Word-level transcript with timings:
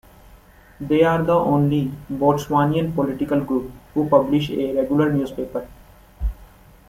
They 0.79 1.03
are 1.03 1.21
the 1.23 1.35
only 1.35 1.91
Botswanian 2.11 2.95
political 2.95 3.39
group 3.39 3.71
who 3.93 4.09
publish 4.09 4.49
a 4.49 4.75
regular 4.75 5.13
newspaper. 5.13 5.69